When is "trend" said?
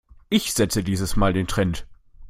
1.45-1.85